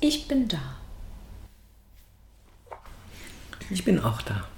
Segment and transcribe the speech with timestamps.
[0.00, 0.76] Ich bin da.
[3.68, 4.48] Ich bin auch da.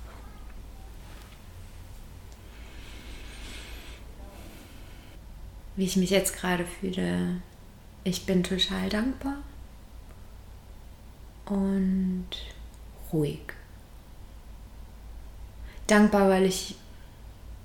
[5.74, 7.42] Wie ich mich jetzt gerade fühle,
[8.04, 9.38] ich bin total dankbar
[11.46, 12.28] und
[13.12, 13.40] ruhig.
[15.88, 16.76] Dankbar, weil ich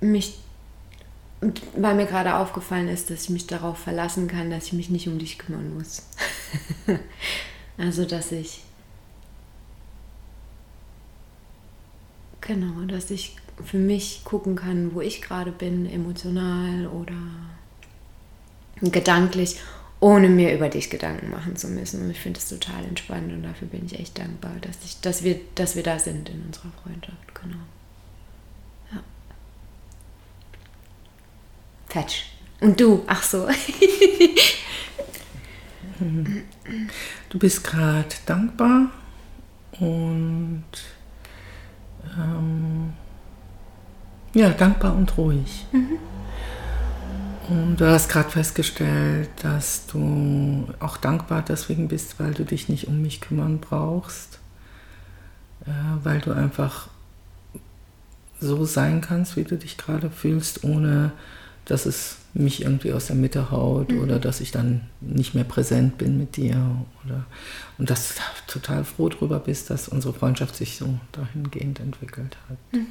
[0.00, 0.38] mich,
[1.76, 5.06] weil mir gerade aufgefallen ist, dass ich mich darauf verlassen kann, dass ich mich nicht
[5.06, 6.02] um dich kümmern muss.
[7.78, 8.64] also, dass ich,
[12.40, 17.14] genau, dass ich für mich gucken kann, wo ich gerade bin, emotional oder
[18.80, 19.60] gedanklich
[20.00, 22.02] ohne mir über dich Gedanken machen zu müssen.
[22.02, 25.24] Und ich finde es total entspannt und dafür bin ich echt dankbar, dass, ich, dass,
[25.24, 27.34] wir, dass wir da sind in unserer Freundschaft.
[27.34, 27.56] Genau.
[28.92, 29.02] Ja.
[31.88, 32.26] Fetch.
[32.60, 33.02] Und du?
[33.06, 33.48] Ach so.
[37.28, 38.90] du bist gerade dankbar
[39.80, 40.64] und
[42.16, 42.92] ähm,
[44.34, 45.66] ja, dankbar und ruhig.
[45.72, 45.98] Mhm.
[47.78, 53.00] Du hast gerade festgestellt, dass du auch dankbar deswegen bist, weil du dich nicht um
[53.00, 54.38] mich kümmern brauchst,
[55.64, 55.70] äh,
[56.02, 56.88] weil du einfach
[58.38, 61.12] so sein kannst, wie du dich gerade fühlst, ohne
[61.68, 64.00] dass es mich irgendwie aus der Mitte haut mhm.
[64.00, 67.24] oder dass ich dann nicht mehr präsent bin mit dir oder
[67.78, 72.58] und dass du total froh darüber bist, dass unsere Freundschaft sich so dahingehend entwickelt hat.
[72.72, 72.86] Mhm.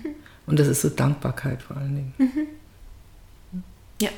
[0.45, 2.14] Und das ist so Dankbarkeit vor allen Dingen.
[2.17, 2.48] Mhm.
[4.02, 4.09] Ja.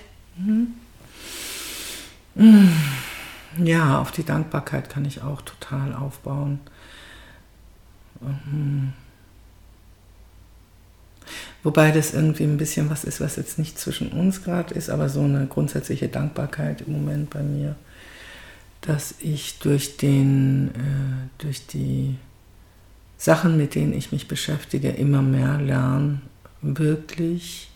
[3.64, 6.60] Ja, auf die Dankbarkeit kann ich auch total aufbauen.
[11.64, 15.10] Wobei das irgendwie ein bisschen was ist, was jetzt nicht zwischen uns gerade ist, aber
[15.10, 17.76] so eine grundsätzliche Dankbarkeit im Moment bei mir,
[18.82, 22.16] dass ich durch, den, äh, durch die
[23.18, 26.22] Sachen, mit denen ich mich beschäftige, immer mehr lerne,
[26.62, 27.70] wirklich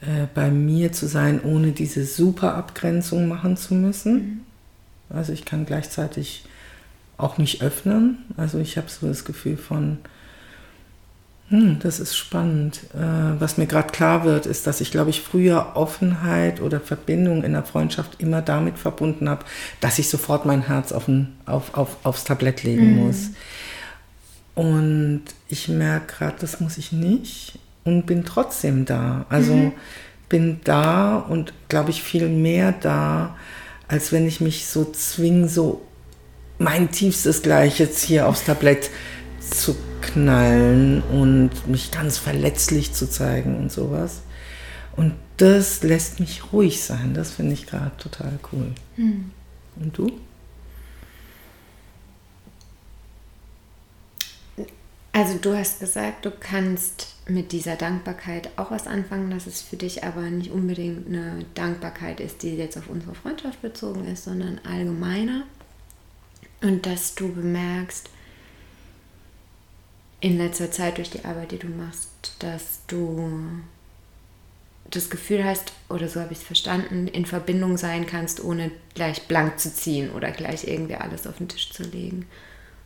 [0.00, 4.14] äh, bei mir zu sein, ohne diese super Abgrenzung machen zu müssen.
[4.14, 4.40] Mhm.
[5.10, 6.44] Also ich kann gleichzeitig
[7.18, 8.18] auch mich öffnen.
[8.36, 9.98] Also ich habe so das Gefühl von,
[11.52, 12.80] hm, das ist spannend.
[12.94, 17.44] Äh, was mir gerade klar wird, ist, dass ich, glaube ich, früher Offenheit oder Verbindung
[17.44, 19.44] in der Freundschaft immer damit verbunden habe,
[19.78, 23.04] dass ich sofort mein Herz auf ein, auf, auf, aufs Tablett legen mhm.
[23.04, 23.30] muss.
[24.54, 29.26] Und ich merke gerade, das muss ich nicht und bin trotzdem da.
[29.28, 29.72] Also mhm.
[30.30, 33.36] bin da und glaube ich viel mehr da,
[33.88, 35.82] als wenn ich mich so zwinge, so
[36.56, 38.88] mein tiefstes Gleich jetzt hier aufs Tablett
[39.38, 44.22] zu knallen und mich ganz verletzlich zu zeigen und sowas.
[44.96, 47.14] Und das lässt mich ruhig sein.
[47.14, 48.72] Das finde ich gerade total cool.
[48.96, 49.30] Mhm.
[49.76, 50.12] Und du?
[55.14, 59.76] Also du hast gesagt, du kannst mit dieser Dankbarkeit auch was anfangen, dass es für
[59.76, 64.58] dich aber nicht unbedingt eine Dankbarkeit ist, die jetzt auf unsere Freundschaft bezogen ist, sondern
[64.64, 65.44] allgemeiner.
[66.62, 68.08] Und dass du bemerkst,
[70.22, 73.40] in letzter Zeit durch die Arbeit, die du machst, dass du
[74.88, 79.26] das Gefühl hast, oder so habe ich es verstanden, in Verbindung sein kannst, ohne gleich
[79.26, 82.26] blank zu ziehen oder gleich irgendwie alles auf den Tisch zu legen.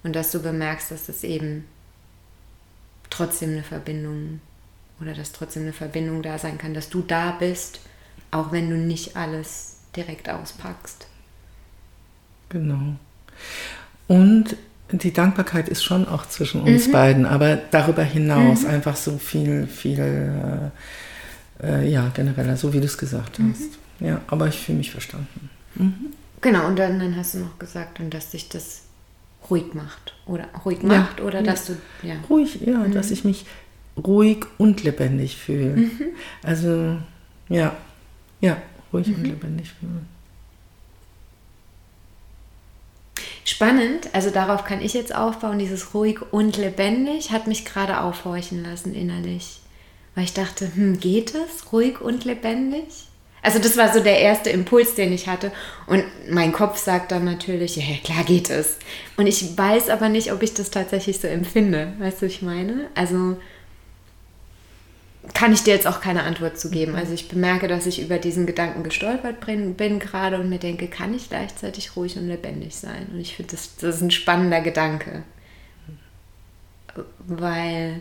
[0.03, 1.67] Und dass du bemerkst, dass das eben
[3.11, 4.41] trotzdem eine Verbindung
[5.01, 7.81] oder dass trotzdem eine Verbindung da sein kann, dass du da bist,
[8.31, 11.07] auch wenn du nicht alles direkt auspackst.
[12.49, 12.97] Genau.
[14.09, 14.57] Und
[14.93, 16.93] die Dankbarkeit ist schon auch zwischen uns mhm.
[16.93, 18.71] beiden, aber darüber hinaus mhm.
[18.71, 20.71] einfach so viel, viel,
[21.61, 23.53] äh, äh ja, genereller, so wie du es gesagt mhm.
[23.53, 23.79] hast.
[23.99, 25.51] Ja, aber ich fühle mich verstanden.
[25.75, 25.95] Mhm.
[26.41, 28.83] Genau, und dann, dann hast du noch gesagt, und dass sich das
[29.51, 32.93] ruhig macht oder ruhig macht ja, oder dass du ja ruhig ja mhm.
[32.93, 33.47] dass ich mich
[33.97, 35.91] ruhig und lebendig fühle mhm.
[36.43, 36.97] also
[37.49, 37.77] ja
[38.41, 38.57] ja
[38.93, 40.07] ruhig und lebendig fühlen
[43.47, 48.63] spannend also darauf kann ich jetzt aufbauen dieses ruhig und lebendig hat mich gerade aufhorchen
[48.63, 49.61] lassen innerlich
[50.15, 53.07] weil ich dachte hm, geht es ruhig und lebendig
[53.47, 55.53] also das war so der erste Impuls, den ich hatte.
[55.87, 58.77] Und mein Kopf sagt dann natürlich, ja, klar geht es.
[59.17, 61.93] Und ich weiß aber nicht, ob ich das tatsächlich so empfinde.
[62.01, 62.89] Weißt du, ich meine?
[62.97, 63.37] Also
[65.35, 66.95] kann ich dir jetzt auch keine Antwort zu geben.
[66.95, 70.89] Also ich bemerke, dass ich über diesen Gedanken gestolpert bin, bin gerade und mir denke,
[70.89, 73.09] kann ich gleichzeitig ruhig und lebendig sein?
[73.13, 75.23] Und ich finde, das, das ist ein spannender Gedanke.
[77.27, 78.01] Weil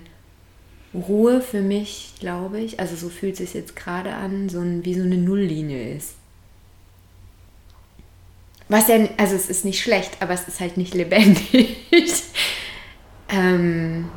[0.94, 4.86] Ruhe für mich, glaube ich, also so fühlt es sich jetzt gerade an, so ein,
[4.86, 6.16] wie so eine Nulllinie ist.
[8.68, 11.78] Was ja, also es ist nicht schlecht, aber es ist halt nicht lebendig.
[13.30, 14.10] ähm,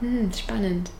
[0.00, 0.90] hm, spannend.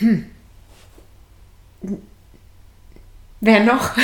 [0.00, 0.26] Hm.
[3.40, 3.96] Wer noch?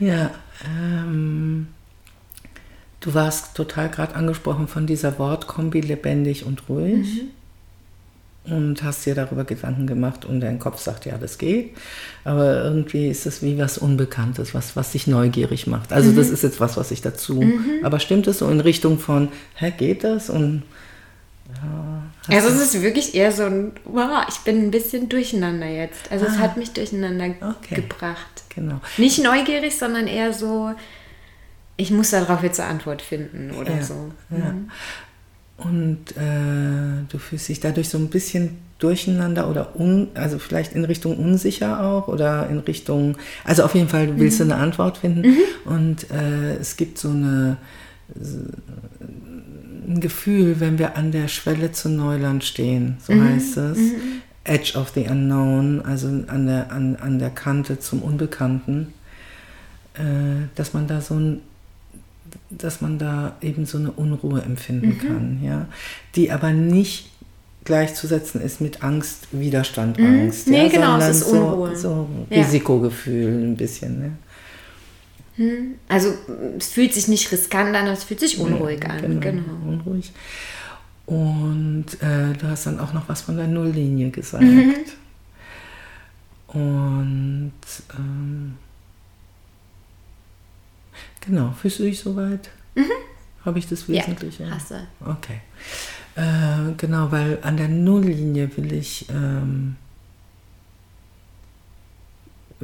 [0.00, 0.30] ja,
[0.66, 1.68] ähm,
[3.00, 7.22] du warst total gerade angesprochen von dieser Wortkombi lebendig und ruhig.
[7.22, 7.30] Mhm
[8.44, 11.70] und hast dir darüber Gedanken gemacht und dein Kopf sagt, ja, das geht.
[12.24, 15.92] Aber irgendwie ist es wie was Unbekanntes, was, was dich neugierig macht.
[15.92, 16.16] Also mhm.
[16.16, 17.40] das ist jetzt was, was ich dazu.
[17.40, 17.84] Mhm.
[17.84, 20.28] Aber stimmt es so in Richtung von, hä, geht das?
[20.28, 20.62] Und
[22.28, 26.10] ja, also es ist wirklich eher so ein, wow, ich bin ein bisschen durcheinander jetzt.
[26.10, 26.28] Also ah.
[26.30, 27.74] es hat mich durcheinander okay.
[27.74, 28.44] gebracht.
[28.54, 28.80] Genau.
[28.96, 30.72] Nicht neugierig, sondern eher so,
[31.76, 34.12] ich muss darauf jetzt eine Antwort finden oder ja, so.
[34.30, 34.52] Ja.
[34.52, 34.70] Mhm.
[35.56, 40.84] Und äh, du fühlst dich dadurch so ein bisschen durcheinander oder un, also vielleicht in
[40.84, 44.52] Richtung unsicher auch oder in Richtung, also auf jeden Fall, du willst mhm.
[44.52, 45.22] eine Antwort finden.
[45.22, 45.38] Mhm.
[45.64, 47.58] Und äh, es gibt so eine
[49.86, 53.24] ein Gefühl, wenn wir an der Schwelle zu Neuland stehen, so mhm.
[53.24, 53.78] heißt es.
[53.78, 54.22] Mhm.
[54.44, 58.92] Edge of the Unknown, also an der, an, an der Kante zum Unbekannten,
[59.94, 61.40] äh, dass man da so ein
[62.50, 64.98] dass man da eben so eine Unruhe empfinden mhm.
[64.98, 65.66] kann, ja,
[66.16, 67.10] die aber nicht
[67.64, 70.06] gleichzusetzen ist mit Angst, Widerstand, mhm.
[70.06, 70.48] Angst.
[70.48, 71.74] Nee, ja, genau, es ist Unruhe.
[71.76, 72.42] So, so ja.
[72.42, 73.98] Risikogefühl ein bisschen.
[73.98, 74.12] Ne?
[75.36, 75.74] Hm.
[75.88, 76.14] Also
[76.58, 79.20] es fühlt sich nicht riskant an, es fühlt sich unruhig ja, an.
[79.20, 79.68] Genau, genau.
[79.68, 80.12] unruhig.
[81.06, 84.44] Und äh, du hast dann auch noch was von der Nulllinie gesagt.
[84.44, 84.74] Mhm.
[86.48, 87.52] Und
[87.98, 88.54] ähm,
[91.20, 92.50] genau, fühlst du dich soweit?
[92.74, 92.84] Mhm.
[93.44, 94.44] Habe ich das Wesentliche?
[94.44, 94.86] Ja, hast du.
[95.04, 95.40] Okay.
[96.14, 99.76] Äh, genau, weil an der Nulllinie will ich ähm,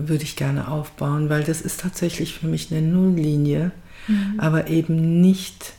[0.08, 3.72] würde ich gerne aufbauen, weil das ist tatsächlich für mich eine Nulllinie,
[4.08, 4.34] mhm.
[4.38, 5.74] aber eben nicht,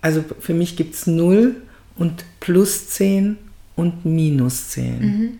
[0.00, 1.56] also für mich gibt es 0
[1.96, 3.36] und plus 10
[3.76, 5.00] und minus 10.
[5.00, 5.38] Mhm.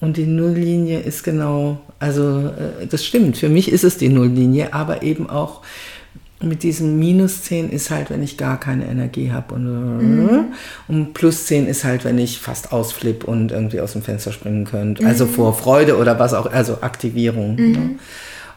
[0.00, 4.72] Und die Nulllinie ist genau, also äh, das stimmt, für mich ist es die Nulllinie,
[4.72, 5.62] aber eben auch
[6.42, 9.54] mit diesem minus 10 ist halt, wenn ich gar keine Energie habe.
[9.54, 10.44] Und, mhm.
[10.88, 14.64] und plus 10 ist halt, wenn ich fast ausflippe und irgendwie aus dem Fenster springen
[14.64, 15.04] könnte.
[15.06, 15.30] Also mhm.
[15.30, 17.56] vor Freude oder was auch, also Aktivierung.
[17.56, 17.72] Mhm.
[17.72, 17.90] Ne?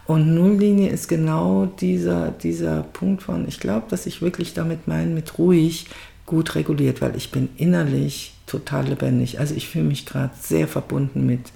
[0.06, 5.12] Und Nulllinie ist genau dieser, dieser Punkt von, ich glaube, dass ich wirklich damit meine,
[5.12, 5.88] mit ruhig
[6.26, 9.40] gut reguliert, weil ich bin innerlich total lebendig.
[9.40, 11.52] Also ich fühle mich gerade sehr verbunden mit,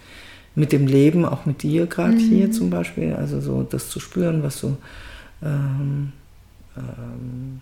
[0.55, 2.19] mit dem Leben, auch mit dir gerade mhm.
[2.19, 3.13] hier zum Beispiel.
[3.13, 4.77] Also so das zu spüren, was so
[5.43, 6.11] ähm,
[6.75, 7.61] ähm,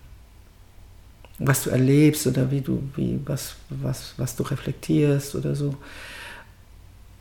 [1.40, 5.76] was du erlebst oder wie du, wie, was, was, was du reflektierst oder so.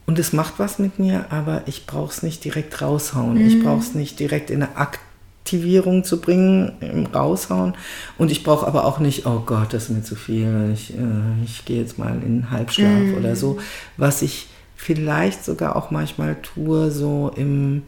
[0.06, 3.34] Und es macht was mit mir, aber ich brauche es nicht direkt raushauen.
[3.34, 3.46] Mhm.
[3.46, 7.74] Ich brauche es nicht direkt in eine Aktivierung zu bringen, im Raushauen.
[8.18, 11.42] Und ich brauche aber auch nicht, oh Gott, das ist mir zu viel, ich, äh,
[11.44, 13.14] ich gehe jetzt mal in Halbschlaf mhm.
[13.14, 13.58] oder so.
[13.96, 17.82] Was ich vielleicht sogar auch manchmal tue, so im,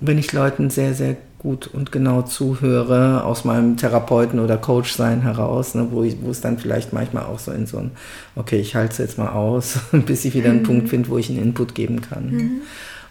[0.00, 5.74] wenn ich Leuten sehr, sehr gut und genau zuhöre aus meinem Therapeuten- oder Coach-Sein heraus,
[5.74, 7.90] ne, wo, ich, wo es dann vielleicht manchmal auch so in so ein,
[8.36, 10.66] okay, ich halte es jetzt mal aus, bis ich wieder einen mhm.
[10.66, 12.30] Punkt finde, wo ich einen Input geben kann.
[12.30, 12.60] Mhm.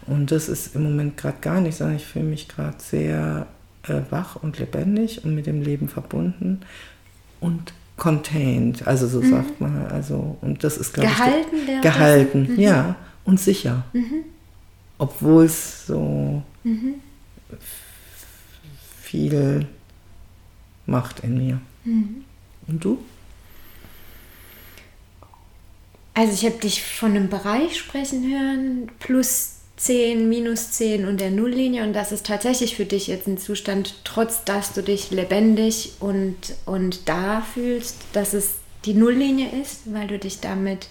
[0.05, 3.47] Und das ist im Moment gerade gar nicht, sondern ich fühle mich gerade sehr
[3.87, 6.61] äh, wach und lebendig und mit dem Leben verbunden
[7.39, 9.29] und contained, also so mhm.
[9.29, 12.59] sagt man, also und das ist glaube ich gehalten, gehalten, mhm.
[12.59, 12.95] ja
[13.25, 14.23] und sicher, mhm.
[14.99, 16.95] obwohl es so mhm
[19.09, 19.65] viel
[20.85, 21.61] Macht in mir.
[21.83, 22.25] Mhm.
[22.67, 22.99] Und du?
[26.13, 31.31] Also ich habe dich von einem Bereich sprechen hören, plus 10, minus 10 und der
[31.31, 31.83] Nulllinie.
[31.83, 36.35] Und das ist tatsächlich für dich jetzt ein Zustand, trotz dass du dich lebendig und,
[36.65, 40.87] und da fühlst, dass es die Nulllinie ist, weil du dich damit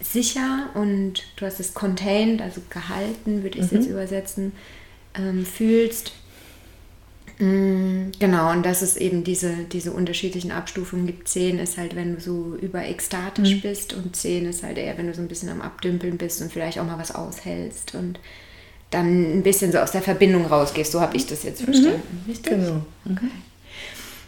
[0.00, 3.78] sicher und du hast es contained, also gehalten, würde ich es mhm.
[3.78, 4.52] jetzt übersetzen,
[5.16, 6.12] ähm, fühlst.
[7.38, 11.28] Mm, genau, und dass es eben diese, diese unterschiedlichen Abstufungen gibt.
[11.28, 13.60] 10 ist halt, wenn du so überekstatisch mhm.
[13.60, 16.52] bist und 10 ist halt eher, wenn du so ein bisschen am Abdümpeln bist und
[16.52, 18.20] vielleicht auch mal was aushältst und
[18.90, 20.92] dann ein bisschen so aus der Verbindung rausgehst.
[20.92, 21.64] So habe ich das jetzt mhm.
[21.64, 22.02] verstanden.
[22.24, 22.30] Mhm.
[22.30, 22.52] Richtig?
[22.52, 22.82] Genau.
[23.10, 23.30] Okay.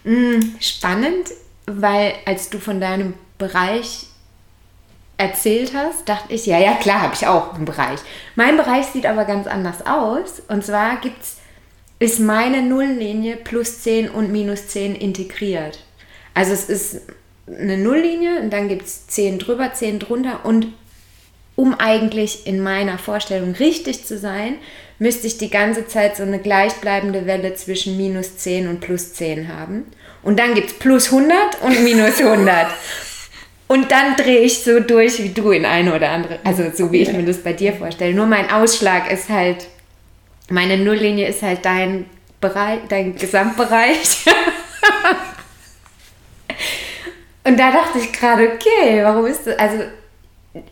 [0.04, 1.28] Mhm, spannend,
[1.66, 4.06] weil als du von deinem Bereich
[5.18, 8.00] erzählt hast, dachte ich, ja, ja, klar, habe ich auch einen Bereich.
[8.34, 10.42] Mein Bereich sieht aber ganz anders aus.
[10.48, 11.36] Und zwar gibt es
[11.98, 15.78] ist meine Nulllinie plus 10 und minus 10 integriert.
[16.34, 17.02] Also es ist
[17.46, 20.68] eine Nulllinie und dann gibt es 10 drüber, 10 drunter und
[21.54, 24.56] um eigentlich in meiner Vorstellung richtig zu sein,
[24.98, 29.48] müsste ich die ganze Zeit so eine gleichbleibende Welle zwischen minus 10 und plus 10
[29.48, 29.84] haben.
[30.22, 32.66] Und dann gibt es plus 100 und minus 100.
[33.68, 37.02] Und dann drehe ich so durch wie du in eine oder andere, also so wie
[37.02, 38.14] ich mir das bei dir vorstelle.
[38.14, 39.66] Nur mein Ausschlag ist halt,
[40.50, 42.06] meine Nulllinie ist halt dein
[42.40, 44.26] Bereich, dein Gesamtbereich.
[47.44, 49.58] Und da dachte ich gerade, okay, warum ist das?
[49.58, 49.84] Also,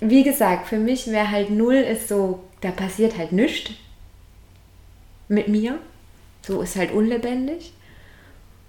[0.01, 3.71] wie gesagt, für mich wäre halt null ist so, da passiert halt nichts
[5.29, 5.79] mit mir.
[6.43, 7.73] So ist halt unlebendig.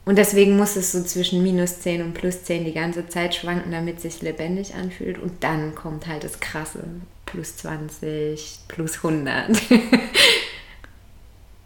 [0.05, 3.71] Und deswegen muss es so zwischen minus 10 und plus 10 die ganze Zeit schwanken,
[3.71, 5.17] damit es sich lebendig anfühlt.
[5.17, 6.83] Und dann kommt halt das Krasse.
[7.25, 9.49] Plus 20, plus 100.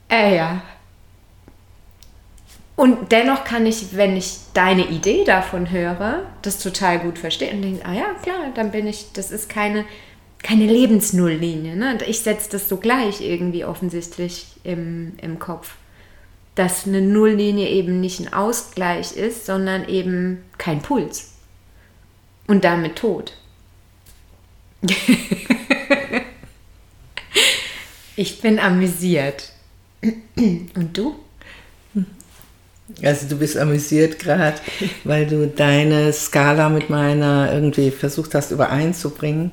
[0.10, 0.62] äh, ja.
[2.76, 7.62] Und dennoch kann ich, wenn ich deine Idee davon höre, das total gut verstehen und
[7.62, 9.84] denke, ah ja, klar, dann bin ich, das ist keine,
[10.42, 11.76] keine Lebensnulllinie.
[11.76, 11.98] Ne?
[12.08, 15.76] Ich setze das so gleich irgendwie offensichtlich im, im Kopf
[16.60, 21.36] dass eine Nulllinie eben nicht ein Ausgleich ist, sondern eben kein Puls.
[22.48, 23.32] Und damit tot.
[28.18, 29.54] ich bin amüsiert.
[30.02, 31.16] Und du?
[33.04, 34.58] Also du bist amüsiert gerade,
[35.04, 39.52] weil du deine Skala mit meiner irgendwie versucht hast übereinzubringen.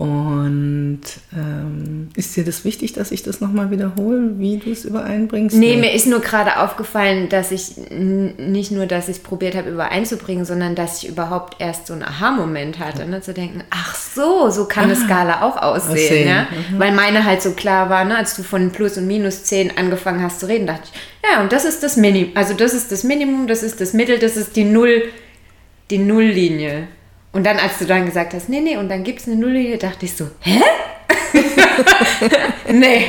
[0.00, 1.02] Und
[1.36, 5.54] ähm, ist dir das wichtig, dass ich das nochmal wiederhole, wie du es übereinbringst?
[5.54, 9.68] Nee, mir ist nur gerade aufgefallen, dass ich nicht nur, dass ich es probiert habe
[9.68, 14.48] übereinzubringen, sondern dass ich überhaupt erst so einen Aha-Moment hatte, ne, zu denken, ach so,
[14.48, 15.92] so kann ah, eine Skala auch aussehen.
[15.92, 16.28] aussehen.
[16.28, 16.42] Ja?
[16.44, 16.78] Mhm.
[16.78, 20.22] Weil meine halt so klar war, ne, als du von Plus und Minus 10 angefangen
[20.22, 23.04] hast zu reden, dachte ich, ja, und das ist das Minimum, also das ist das
[23.04, 25.02] Minimum, das ist das Mittel, das ist die Null,
[25.90, 26.88] die Nulllinie.
[27.32, 29.78] Und dann, als du dann gesagt hast, nee, nee, und dann gibt es eine Nulllinie,
[29.78, 30.60] dachte ich so, hä?
[32.72, 33.06] nee.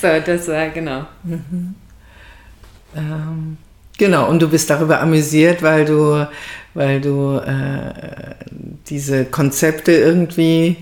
[0.00, 1.06] so, das war genau.
[1.22, 1.74] Mhm.
[2.96, 3.58] Ähm,
[3.98, 6.26] genau, und du bist darüber amüsiert, weil du,
[6.72, 8.34] weil du äh,
[8.88, 10.76] diese Konzepte irgendwie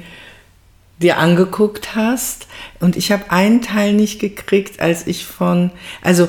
[0.99, 2.47] dir angeguckt hast.
[2.81, 5.71] Und ich habe einen Teil nicht gekriegt, als ich von,
[6.03, 6.29] also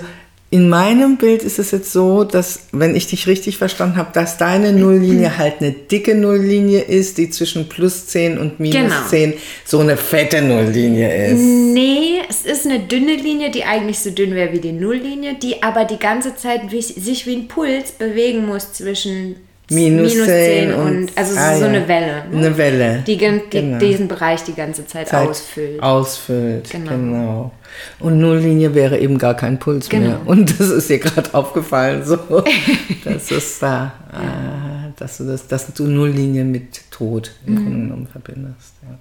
[0.49, 4.37] in meinem Bild ist es jetzt so, dass, wenn ich dich richtig verstanden habe, dass
[4.37, 9.07] deine Nulllinie halt eine dicke Nulllinie ist, die zwischen plus 10 und minus genau.
[9.09, 9.33] 10
[9.65, 11.41] so eine fette Nulllinie ist.
[11.41, 15.63] Nee, es ist eine dünne Linie, die eigentlich so dünn wäre wie die Nulllinie, die
[15.63, 19.35] aber die ganze Zeit sich wie ein Puls bewegen muss zwischen
[19.69, 21.67] minus, minus 10, 10 und, und, also ah, so ja.
[21.67, 22.23] eine Welle.
[22.31, 22.37] Ne?
[22.37, 23.03] Eine Welle.
[23.05, 23.79] Die, die genau.
[23.79, 25.83] diesen Bereich die ganze Zeit, Zeit ausfüllt.
[25.83, 26.91] Ausfüllt, genau.
[26.91, 27.51] genau.
[27.99, 30.07] Und Nulllinie wäre eben gar kein Puls genau.
[30.07, 30.21] mehr.
[30.25, 32.17] Und das ist dir gerade aufgefallen, so.
[33.03, 37.57] das ist da, äh, dass du das, dass du Nulllinie mit Tod im mhm.
[37.57, 38.73] Grunde genommen verbindest.
[38.83, 38.97] Ja.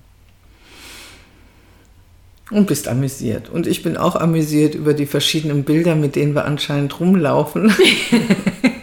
[2.56, 3.49] Und bist amüsiert.
[3.49, 7.73] Und ich bin auch amüsiert über die verschiedenen Bilder, mit denen wir anscheinend rumlaufen.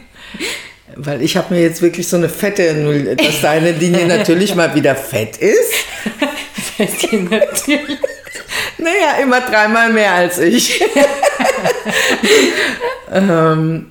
[0.96, 4.74] Weil ich habe mir jetzt wirklich so eine fette Null, dass deine Linie natürlich mal
[4.76, 5.74] wieder fett ist.
[6.78, 8.00] Fett natürlich.
[8.78, 10.82] Naja, immer dreimal mehr als ich.
[13.12, 13.88] ähm,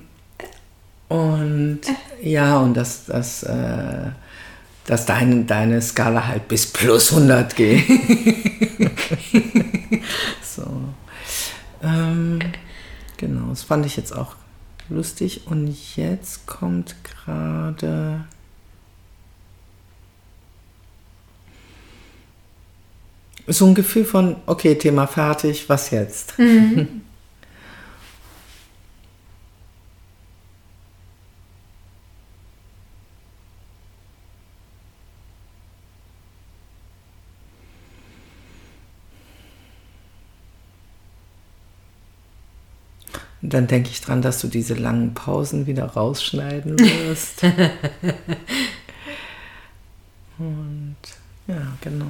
[1.08, 1.80] und
[2.20, 4.10] ja, und dass, dass, äh,
[4.86, 7.84] dass deine, deine Skala halt bis plus 100 geht.
[10.42, 10.66] so.
[11.82, 12.40] Ähm,
[13.16, 14.34] genau, das fand ich jetzt auch
[14.88, 15.46] lustig.
[15.46, 18.24] Und jetzt kommt gerade
[23.46, 26.38] so ein Gefühl von, okay, Thema fertig, was jetzt?
[26.38, 27.02] Mhm.
[43.52, 47.42] Dann denke ich dran, dass du diese langen Pausen wieder rausschneiden wirst.
[50.38, 50.96] Und
[51.46, 52.06] ja, genau.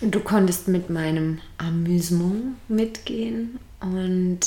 [0.00, 4.40] Du konntest mit meinem Amüsement mitgehen und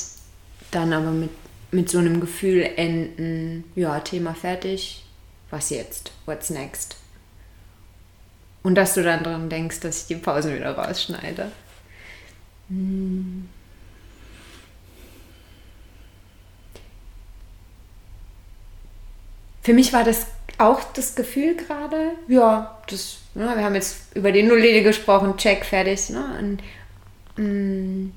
[0.71, 1.31] dann aber mit,
[1.71, 5.03] mit so einem Gefühl enden, ja, Thema fertig,
[5.50, 6.12] was jetzt?
[6.25, 6.97] What's next?
[8.62, 11.51] Und dass du dann dran denkst, dass ich die Pausen wieder rausschneide.
[12.69, 13.50] Hm.
[19.62, 24.31] Für mich war das auch das Gefühl gerade, ja, das, ne, wir haben jetzt über
[24.31, 26.09] die Nulllinie gesprochen, check, fertig.
[26.09, 26.24] Ne?
[26.39, 26.63] Und,
[27.36, 28.13] mh, mm,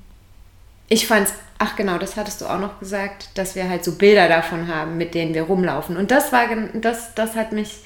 [0.87, 4.27] ich fand's, ach genau, das hattest du auch noch gesagt, dass wir halt so Bilder
[4.27, 5.95] davon haben, mit denen wir rumlaufen.
[5.95, 7.83] Und das war, das, das hat mich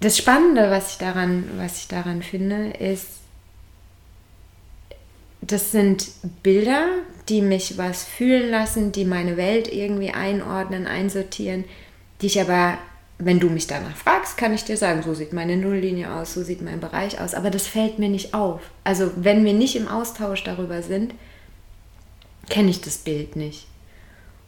[0.00, 3.06] das Spannende, was ich daran, was ich daran finde, ist,
[5.40, 6.08] das sind
[6.42, 6.86] Bilder,
[7.28, 11.64] die mich was fühlen lassen, die meine Welt irgendwie einordnen, einsortieren,
[12.20, 12.78] die ich aber,
[13.18, 16.42] wenn du mich danach fragst, kann ich dir sagen, so sieht meine Nulllinie aus, so
[16.42, 18.60] sieht mein Bereich aus, aber das fällt mir nicht auf.
[18.84, 21.14] Also wenn wir nicht im Austausch darüber sind,
[22.48, 23.66] kenne ich das Bild nicht.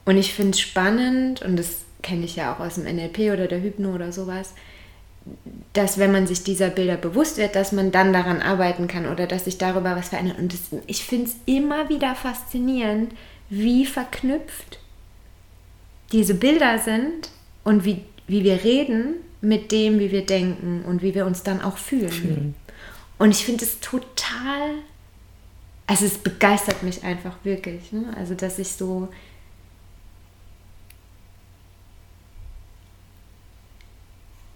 [0.05, 3.47] Und ich finde es spannend, und das kenne ich ja auch aus dem NLP oder
[3.47, 4.55] der Hypno oder sowas,
[5.73, 9.27] dass wenn man sich dieser Bilder bewusst wird, dass man dann daran arbeiten kann oder
[9.27, 10.39] dass sich darüber was verändert.
[10.39, 13.13] Und das, ich finde es immer wieder faszinierend,
[13.49, 14.79] wie verknüpft
[16.13, 17.31] diese Bilder sind
[17.63, 21.61] und wie, wie wir reden mit dem, wie wir denken und wie wir uns dann
[21.61, 22.11] auch fühlen.
[22.11, 22.55] fühlen.
[23.19, 24.71] Und ich finde es total,
[25.87, 27.93] also es begeistert mich einfach wirklich.
[27.93, 28.13] Ne?
[28.17, 29.09] Also dass ich so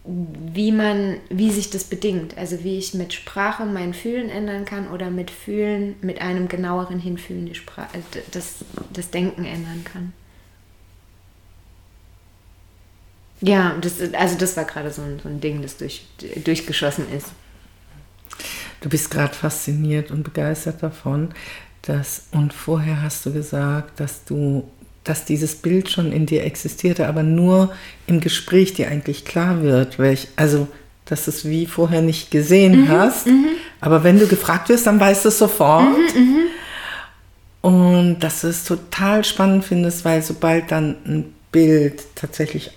[0.06, 2.36] wie man, wie sich das bedingt.
[2.36, 6.98] Also wie ich mit Sprache mein Fühlen ändern kann oder mit Fühlen, mit einem genaueren
[6.98, 8.56] Hinfühlen die Sprache, äh, das,
[8.92, 10.12] das Denken ändern kann.
[13.40, 16.06] Ja, das, also das war gerade so ein, so ein Ding, das durch,
[16.44, 17.32] durchgeschossen ist.
[18.80, 21.32] Du bist gerade fasziniert und begeistert davon,
[21.82, 24.70] dass, und vorher hast du gesagt, dass du
[25.04, 27.72] dass dieses Bild schon in dir existierte, aber nur
[28.06, 30.66] im Gespräch dir eigentlich klar wird, welch, also
[31.04, 33.48] dass du es wie vorher nicht gesehen mhm, hast, mhm.
[33.80, 36.14] aber wenn du gefragt wirst, dann weißt du es sofort.
[36.14, 36.46] Mhm, mhm.
[37.60, 42.70] und dass du es total spannend findest, weil sobald dann ein Bild tatsächlich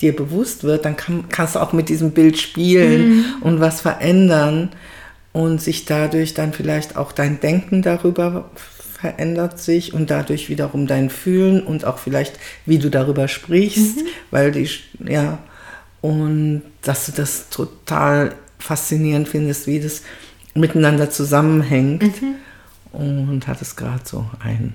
[0.00, 3.24] dir bewusst wird, dann kann, kannst du auch mit diesem Bild spielen mhm.
[3.40, 4.70] und was verändern
[5.32, 8.50] und sich dadurch dann vielleicht auch dein Denken darüber
[9.04, 14.06] verändert sich und dadurch wiederum dein Fühlen und auch vielleicht, wie du darüber sprichst, mhm.
[14.30, 14.66] weil die,
[15.06, 15.40] ja,
[16.00, 20.00] und dass du das total faszinierend findest, wie das
[20.54, 22.22] miteinander zusammenhängt.
[22.22, 22.36] Mhm.
[22.92, 24.74] Und hattest gerade so einen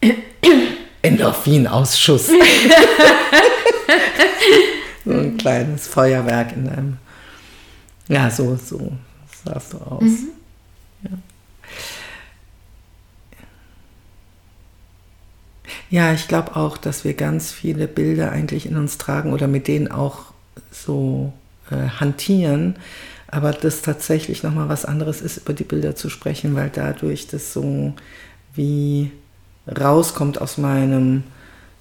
[1.02, 2.28] Endorphinausschuss.
[5.04, 6.98] so ein kleines Feuerwerk in deinem.
[8.06, 8.92] Ja, so, so
[9.44, 10.02] sahst du aus.
[10.02, 10.28] Mhm.
[11.02, 11.10] Ja.
[15.90, 19.68] Ja, ich glaube auch, dass wir ganz viele Bilder eigentlich in uns tragen oder mit
[19.68, 20.32] denen auch
[20.70, 21.32] so
[21.70, 22.76] äh, hantieren.
[23.28, 27.52] Aber das tatsächlich nochmal was anderes ist, über die Bilder zu sprechen, weil dadurch das
[27.52, 27.94] so
[28.54, 29.10] wie
[29.68, 31.24] rauskommt aus meinem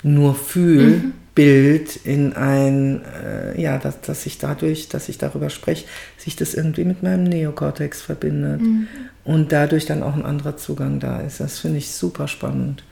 [0.03, 2.11] nur Fühlbild mhm.
[2.11, 5.85] in ein, äh, ja, dass, dass ich dadurch, dass ich darüber spreche,
[6.17, 8.87] sich das irgendwie mit meinem Neokortex verbindet mhm.
[9.23, 11.39] und dadurch dann auch ein anderer Zugang da ist.
[11.39, 12.83] Das finde ich super spannend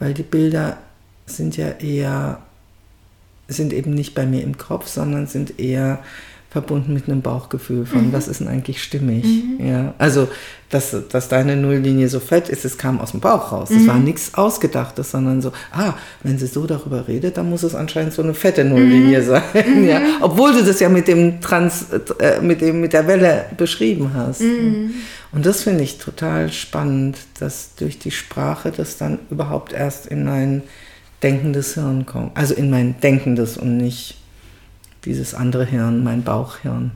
[0.00, 0.78] weil die Bilder
[1.26, 2.40] sind ja eher,
[3.46, 6.02] sind eben nicht bei mir im Kopf, sondern sind eher
[6.50, 8.12] verbunden mit einem Bauchgefühl von, mhm.
[8.12, 9.24] was ist denn eigentlich stimmig?
[9.24, 9.64] Mhm.
[9.64, 10.26] Ja, also,
[10.68, 13.70] dass, dass deine Nulllinie so fett ist, es kam aus dem Bauch raus.
[13.70, 13.86] Es mhm.
[13.86, 18.12] war nichts Ausgedachtes, sondern so, ah, wenn sie so darüber redet, dann muss es anscheinend
[18.12, 19.24] so eine fette Nulllinie mhm.
[19.24, 19.42] sein.
[19.86, 20.06] Ja, mhm.
[20.20, 21.86] obwohl du das ja mit dem Trans,
[22.18, 24.40] äh, mit dem, mit der Welle beschrieben hast.
[24.40, 24.94] Mhm.
[25.32, 30.24] Und das finde ich total spannend, dass durch die Sprache das dann überhaupt erst in
[30.24, 30.62] mein
[31.22, 32.36] denkendes Hirn kommt.
[32.36, 34.19] Also in mein denkendes und nicht
[35.04, 36.92] dieses andere Hirn, mein Bauchhirn,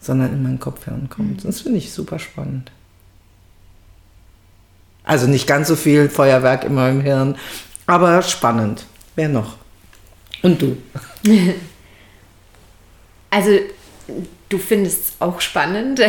[0.00, 1.44] sondern in mein Kopfhirn kommt.
[1.44, 1.46] Mhm.
[1.46, 2.70] Das finde ich super spannend.
[5.04, 7.36] Also nicht ganz so viel Feuerwerk in meinem Hirn,
[7.86, 8.84] aber spannend.
[9.16, 9.56] Wer noch?
[10.42, 10.76] Und du?
[13.30, 13.50] Also
[14.48, 16.00] du findest es auch spannend,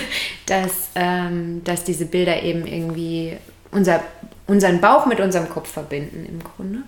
[0.46, 3.36] dass, ähm, dass diese Bilder eben irgendwie
[3.72, 4.02] unser,
[4.46, 6.84] unseren Bauch mit unserem Kopf verbinden im Grunde.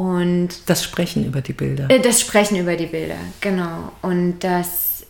[0.00, 1.90] Und das Sprechen über die Bilder.
[1.90, 3.92] Äh, das Sprechen über die Bilder, genau.
[4.00, 5.04] Und dass,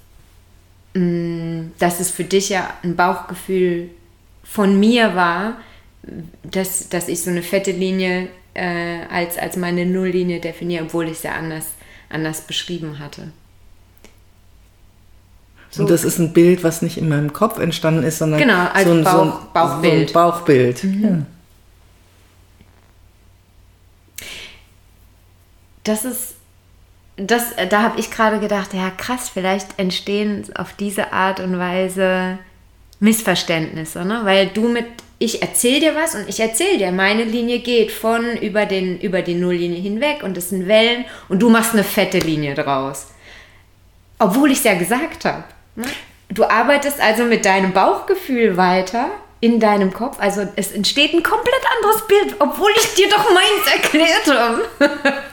[0.95, 3.91] mh, mm, dass es für dich ja ein Bauchgefühl
[4.43, 5.59] von mir war,
[6.43, 11.19] dass, dass ich so eine fette Linie äh, als, als meine Nulllinie definiere, obwohl ich
[11.19, 11.67] es ja anders,
[12.09, 13.31] anders beschrieben hatte.
[15.71, 15.83] So.
[15.83, 18.89] Und das ist ein Bild, was nicht in meinem Kopf entstanden ist, sondern genau, als
[18.89, 20.11] so ein, Bauch, so ein, Bauchbild.
[20.11, 20.83] So ein Bauchbild.
[20.83, 21.05] Mhm.
[21.05, 21.27] Ja.
[25.85, 26.35] Das ist,
[27.17, 32.39] das, da habe ich gerade gedacht, ja krass, vielleicht entstehen auf diese Art und Weise
[33.01, 34.21] Missverständnisse, ne?
[34.25, 34.87] weil du mit,
[35.19, 39.23] ich erzähle dir was und ich erzähle dir, meine Linie geht von über, den, über
[39.23, 43.09] die Nulllinie hinweg und es sind Wellen und du machst eine fette Linie draus.
[44.19, 45.45] Obwohl ich es ja gesagt habe.
[45.77, 45.87] Ne?
[46.29, 50.19] Du arbeitest also mit deinem Bauchgefühl weiter in deinem Kopf.
[50.21, 54.63] Also es entsteht ein komplett anderes Bild, obwohl ich dir doch meins erklärt habe.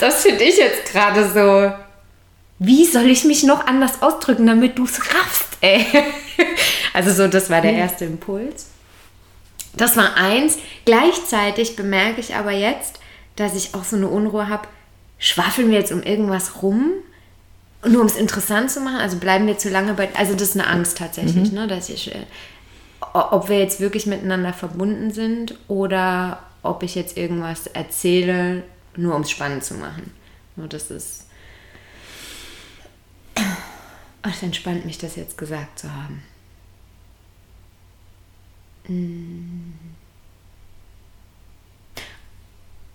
[0.00, 1.72] das finde ich jetzt gerade so
[2.62, 5.84] wie soll ich mich noch anders ausdrücken, damit du es raffst, ey?
[6.92, 8.66] Also so, das war der erste Impuls.
[9.74, 10.58] Das war eins.
[10.84, 12.98] Gleichzeitig bemerke ich aber jetzt,
[13.36, 14.66] dass ich auch so eine Unruhe habe.
[15.18, 16.90] Schwafeln wir jetzt um irgendwas rum?
[17.86, 18.96] Nur um es interessant zu machen?
[18.96, 20.08] Also bleiben wir zu lange bei.
[20.14, 21.58] Also, das ist eine Angst tatsächlich, mhm.
[21.58, 21.68] ne?
[21.68, 22.12] Dass ich.
[22.12, 22.26] Äh,
[23.12, 28.64] ob wir jetzt wirklich miteinander verbunden sind oder ob ich jetzt irgendwas erzähle,
[28.96, 30.12] nur um es spannend zu machen.
[30.56, 31.26] Nur das ist.
[34.22, 36.22] Es entspannt mich, das jetzt gesagt zu haben.
[38.86, 39.72] Mm.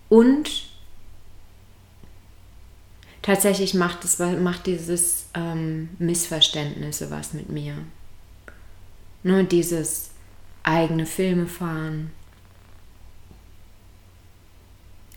[0.08, 0.68] Und
[3.22, 7.76] tatsächlich macht, es, macht dieses ähm, Missverständnisse was mit mir.
[9.24, 10.10] Nur dieses
[10.62, 12.12] eigene Filme fahren.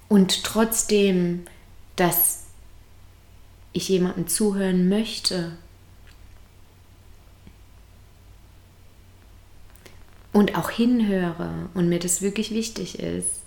[0.10, 1.46] Und trotzdem,
[1.96, 2.48] dass
[3.72, 5.56] ich jemandem zuhören möchte
[10.34, 13.44] und auch hinhöre und mir das wirklich wichtig ist,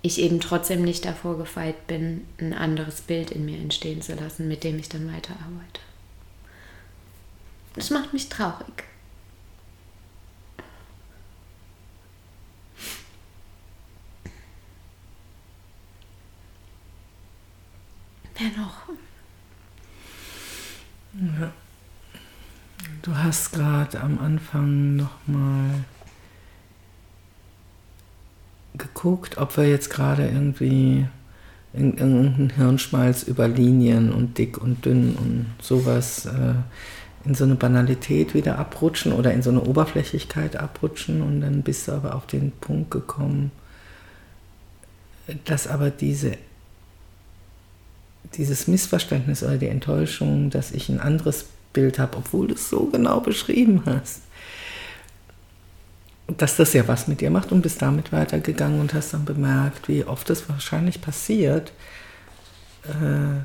[0.00, 4.48] ich eben trotzdem nicht davor gefeit bin, ein anderes Bild in mir entstehen zu lassen,
[4.48, 5.80] mit dem ich dann weiterarbeite.
[7.74, 8.84] Das macht mich traurig.
[18.38, 18.88] Wer noch?
[21.40, 21.52] Ja.
[23.02, 25.84] Du hast gerade am Anfang nochmal
[28.76, 31.06] geguckt, ob wir jetzt gerade irgendwie
[31.72, 36.54] irgendeinen Hirnschmalz über Linien und dick und dünn und sowas äh,
[37.24, 41.88] in so eine Banalität wieder abrutschen oder in so eine Oberflächlichkeit abrutschen und dann bist
[41.88, 43.50] du aber auf den Punkt gekommen,
[45.44, 46.38] dass aber diese,
[48.34, 52.86] dieses Missverständnis oder die Enttäuschung, dass ich ein anderes Bild habe, obwohl du es so
[52.86, 54.22] genau beschrieben hast.
[56.26, 59.88] Dass das ja was mit dir macht und bist damit weitergegangen und hast dann bemerkt,
[59.88, 61.72] wie oft das wahrscheinlich passiert,
[62.84, 63.40] äh,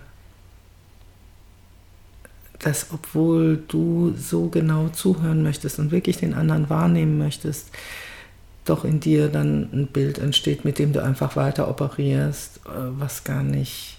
[2.59, 7.69] dass obwohl du so genau zuhören möchtest und wirklich den anderen wahrnehmen möchtest,
[8.65, 13.23] doch in dir dann ein Bild entsteht, mit dem du einfach weiter operierst, äh, was
[13.23, 13.97] gar nicht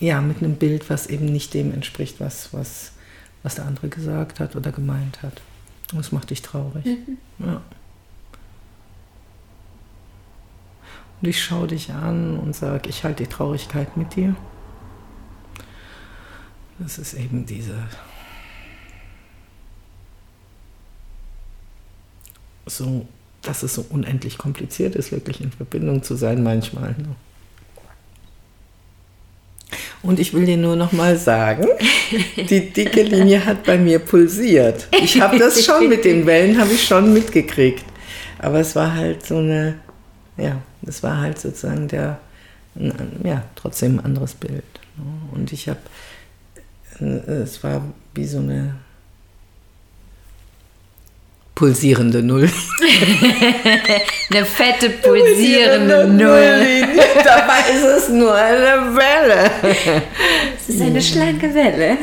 [0.00, 2.92] ja, mit einem Bild, was eben nicht dem entspricht, was, was,
[3.42, 5.40] was der andere gesagt hat oder gemeint hat.
[5.92, 6.84] Und das macht dich traurig.
[6.84, 7.18] Mhm.
[7.38, 7.62] Ja.
[11.20, 14.36] Und ich schaue dich an und sage, ich halte die Traurigkeit mit dir.
[16.78, 17.74] Das ist eben diese
[22.66, 23.06] so,
[23.42, 26.90] dass es so unendlich kompliziert ist, wirklich in Verbindung zu sein manchmal.
[26.90, 27.14] Ne?
[30.06, 31.66] Und ich will dir nur noch mal sagen,
[32.36, 34.86] die dicke Linie hat bei mir pulsiert.
[35.02, 37.84] Ich habe das schon mit den Wellen, habe ich schon mitgekriegt.
[38.38, 39.74] Aber es war halt so eine,
[40.36, 42.20] ja, es war halt sozusagen der,
[43.24, 44.62] ja, trotzdem ein anderes Bild.
[45.32, 45.80] Und ich habe,
[47.00, 47.82] es war
[48.14, 48.76] wie so eine
[51.56, 52.48] pulsierende Null.
[54.30, 56.86] eine fette pulsierende Null.
[57.24, 59.50] Dabei ist es nur eine Welle.
[60.56, 61.96] Es ist eine schlanke Welle.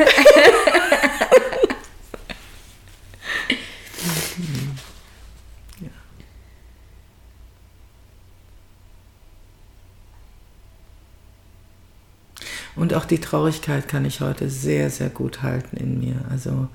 [12.75, 16.15] Und auch die Traurigkeit kann ich heute sehr, sehr gut halten in mir.
[16.31, 16.69] Also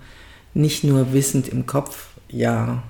[0.58, 2.82] nicht nur wissend im Kopf, ja,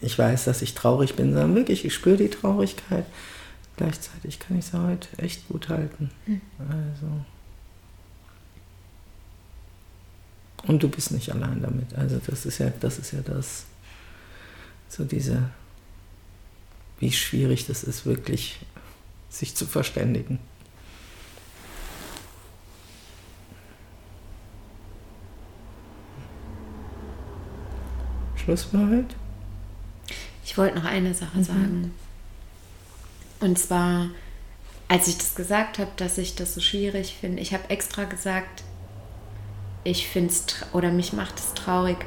[0.00, 3.04] ich weiß, dass ich traurig bin, sondern wirklich, ich spüre die Traurigkeit.
[3.76, 6.10] Gleichzeitig kann ich sie heute echt gut halten.
[6.26, 6.40] Mhm.
[6.58, 7.06] Also.
[10.68, 11.94] Und du bist nicht allein damit.
[11.94, 13.64] Also das ist ja, das ist ja das,
[14.88, 15.50] so diese,
[17.00, 18.60] wie schwierig das ist, wirklich
[19.28, 20.38] sich zu verständigen.
[28.56, 29.16] Schluss?
[30.44, 31.44] Ich wollte noch eine Sache mhm.
[31.44, 31.94] sagen.
[33.40, 34.08] Und zwar,
[34.88, 38.64] als ich das gesagt habe, dass ich das so schwierig finde, ich habe extra gesagt,
[39.84, 41.98] ich finde es, oder mich macht es traurig,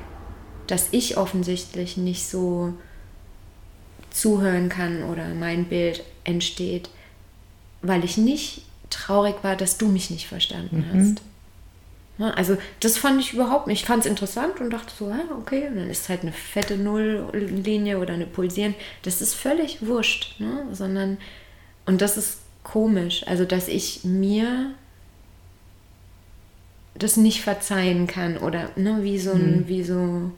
[0.67, 2.73] dass ich offensichtlich nicht so
[4.11, 6.89] zuhören kann oder mein Bild entsteht,
[7.81, 10.99] weil ich nicht traurig war, dass du mich nicht verstanden mhm.
[10.99, 11.21] hast.
[12.19, 13.81] Ne, also das fand ich überhaupt nicht.
[13.81, 17.99] Ich fand es interessant und dachte so, okay, und dann ist halt eine fette Nulllinie
[17.99, 18.75] oder eine Pulsieren.
[19.01, 20.67] Das ist völlig wurscht, ne?
[20.71, 21.17] sondern,
[21.85, 24.73] und das ist komisch, also dass ich mir
[26.95, 29.67] das nicht verzeihen kann oder ne, wie so ein, mhm.
[29.67, 30.31] wie so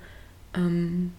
[0.56, 1.12] ähm,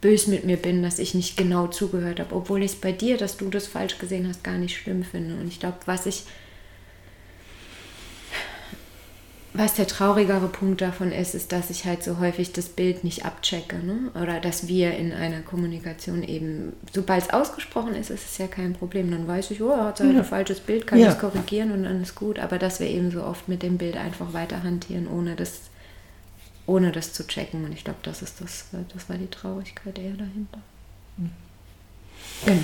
[0.00, 3.16] bös mit mir bin, dass ich nicht genau zugehört habe, obwohl ich es bei dir,
[3.16, 5.34] dass du das falsch gesehen hast, gar nicht schlimm finde.
[5.34, 6.24] Und ich glaube, was ich
[9.52, 13.24] was der traurigere Punkt davon ist, ist, dass ich halt so häufig das Bild nicht
[13.24, 13.78] abchecke.
[13.78, 14.10] Ne?
[14.20, 18.74] Oder dass wir in einer Kommunikation eben, sobald es ausgesprochen ist, ist es ja kein
[18.74, 19.10] Problem.
[19.10, 20.20] Dann weiß ich, oh, er hat halt ja.
[20.20, 21.08] ein falsches Bild, kann ja.
[21.08, 22.38] ich es korrigieren und dann ist gut.
[22.38, 25.62] Aber dass wir eben so oft mit dem Bild einfach weiter hantieren, ohne das,
[26.66, 27.64] ohne das zu checken.
[27.64, 30.60] Und ich glaube, das ist das, das war die Traurigkeit eher dahinter.
[31.16, 31.30] Mhm.
[32.46, 32.60] Genau.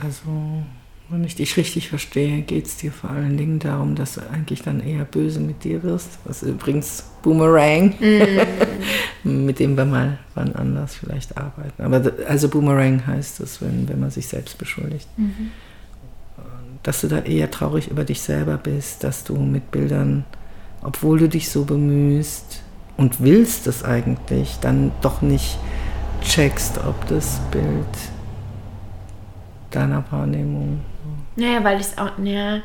[0.00, 0.64] Also
[1.10, 4.62] wenn ich dich richtig verstehe, geht es dir vor allen Dingen darum, dass du eigentlich
[4.62, 6.18] dann eher böse mit dir wirst.
[6.24, 8.66] Was übrigens Boomerang, mm.
[9.46, 11.82] mit dem wir mal wann anders vielleicht arbeiten.
[11.82, 15.08] Aber also Boomerang heißt es, wenn, wenn man sich selbst beschuldigt.
[15.16, 15.50] Mhm.
[16.82, 20.24] Dass du da eher traurig über dich selber bist, dass du mit Bildern,
[20.82, 22.62] obwohl du dich so bemühst
[22.96, 25.58] und willst es eigentlich, dann doch nicht
[26.22, 27.86] checkst, ob das Bild
[29.70, 30.80] deiner Wahrnehmung
[31.38, 32.62] naja, weil ich es auch, ja,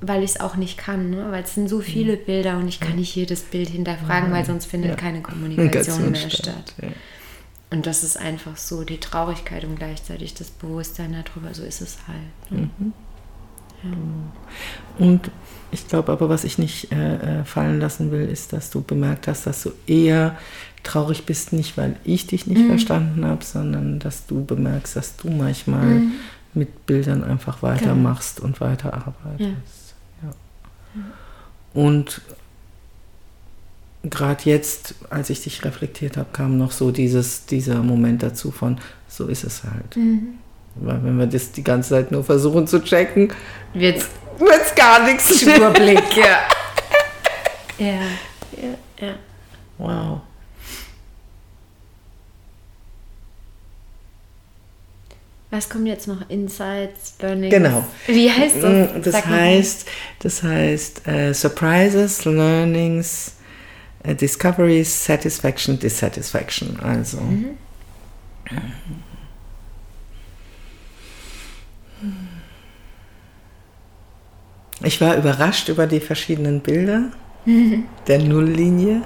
[0.00, 1.26] weil ich es auch nicht kann, ne?
[1.30, 4.66] weil es sind so viele Bilder und ich kann nicht jedes Bild hinterfragen, weil sonst
[4.66, 4.96] findet ja.
[4.96, 6.74] keine Kommunikation mehr statt.
[6.80, 6.88] Ja.
[7.70, 11.98] Und das ist einfach so die Traurigkeit und gleichzeitig das Bewusstsein darüber, so ist es
[12.08, 12.50] halt.
[12.50, 12.70] Ne?
[12.78, 12.92] Mhm.
[13.82, 15.06] Ja.
[15.06, 15.30] Und
[15.70, 19.28] ich glaube aber, was ich nicht äh, äh, fallen lassen will, ist, dass du bemerkt
[19.28, 20.36] hast, dass du eher
[20.82, 22.68] traurig bist, nicht weil ich dich nicht mhm.
[22.68, 26.12] verstanden habe, sondern dass du bemerkst, dass du manchmal mhm
[26.54, 28.48] mit Bildern einfach weitermachst genau.
[28.48, 29.94] und weiterarbeitest.
[30.22, 30.28] Ja.
[30.94, 31.02] Ja.
[31.74, 32.20] Und
[34.02, 38.78] gerade jetzt, als ich dich reflektiert habe, kam noch so dieses, dieser Moment dazu von,
[39.08, 39.96] so ist es halt.
[39.96, 40.38] Mhm.
[40.76, 43.32] Weil wenn wir das die ganze Zeit nur versuchen zu checken,
[43.74, 45.42] wird es gar nichts.
[45.42, 46.38] Überblick, ja.
[47.78, 48.00] ja.
[48.56, 49.14] Ja, ja.
[49.78, 50.20] Wow.
[55.50, 56.28] Was kommt jetzt noch?
[56.28, 57.50] Insights, Learning?
[57.50, 57.84] Genau.
[58.06, 58.94] Wie heißt das?
[58.94, 59.86] Mm, das Sag heißt,
[60.20, 63.34] das heißt uh, Surprises, Learnings,
[64.06, 66.78] uh, Discoveries, Satisfaction, Dissatisfaction.
[66.80, 67.20] Also.
[67.20, 67.58] Mhm.
[74.82, 77.10] Ich war überrascht über die verschiedenen Bilder
[77.44, 77.84] mhm.
[78.06, 79.02] der Nulllinie.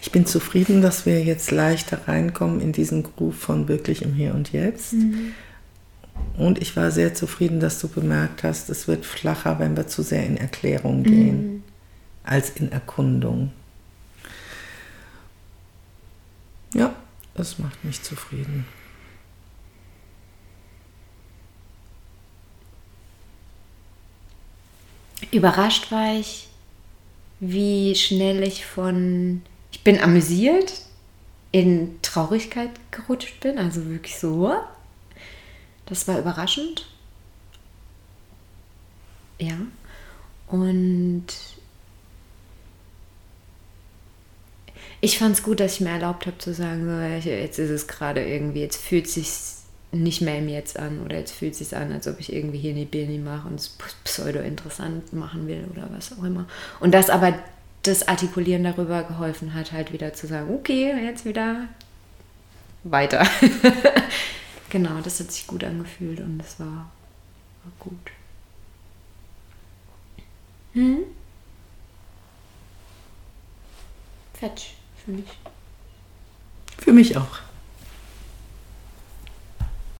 [0.00, 4.34] Ich bin zufrieden, dass wir jetzt leichter reinkommen in diesen Groove von wirklich im Hier
[4.34, 4.94] und Jetzt.
[4.94, 5.34] Mhm.
[6.36, 10.02] Und ich war sehr zufrieden, dass du bemerkt hast, es wird flacher, wenn wir zu
[10.02, 11.62] sehr in Erklärung gehen, mhm.
[12.24, 13.52] als in Erkundung.
[16.74, 16.94] Ja,
[17.34, 18.64] das macht mich zufrieden.
[25.30, 26.48] Überrascht war ich,
[27.38, 29.42] wie schnell ich von
[29.90, 30.82] bin amüsiert,
[31.50, 34.54] in Traurigkeit gerutscht bin, also wirklich so.
[35.86, 36.86] Das war überraschend.
[39.40, 39.56] Ja.
[40.46, 41.26] Und
[45.00, 47.88] ich fand es gut, dass ich mir erlaubt habe zu sagen, so, jetzt ist es
[47.88, 49.32] gerade irgendwie, jetzt fühlt es sich
[49.90, 52.58] nicht mehr im Jetzt an oder jetzt fühlt es sich an, als ob ich irgendwie
[52.58, 56.46] hier eine Birni mache und es pseudo-interessant machen will oder was auch immer.
[56.78, 57.34] Und das aber
[57.82, 61.68] das Artikulieren darüber geholfen hat, halt wieder zu sagen, okay, jetzt wieder
[62.84, 63.26] weiter.
[64.70, 66.90] genau, das hat sich gut angefühlt und es war,
[67.64, 68.10] war gut.
[70.74, 70.98] Hm?
[74.34, 75.28] Fetch für mich.
[76.78, 77.49] Für mich auch.